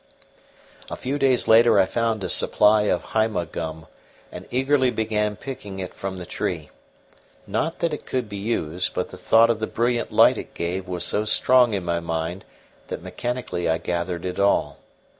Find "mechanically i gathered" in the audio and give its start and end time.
13.03-14.25